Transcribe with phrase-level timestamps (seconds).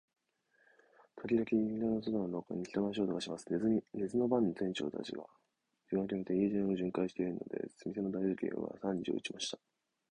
[1.15, 3.45] ときどき、板戸の外の廊下に、人の足音がします。
[3.93, 5.23] 寝ずの番の店員たちが、
[5.87, 7.87] 時間をきめて、家中を巡回じゅんかいしているのです。
[7.87, 9.59] 店の大時計が三時を打ちました。